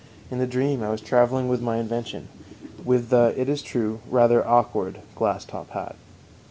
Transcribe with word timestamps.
In 0.31 0.39
the 0.39 0.47
dream 0.47 0.81
I 0.81 0.89
was 0.89 0.99
traveling 0.99 1.47
with 1.47 1.61
my 1.61 1.77
invention, 1.77 2.27
with 2.83 3.09
the, 3.09 3.35
it 3.37 3.47
is 3.47 3.61
true, 3.61 3.99
rather 4.09 4.43
awkward 4.47 4.97
glass 5.13 5.45
top 5.45 5.69
hat. 5.69 5.95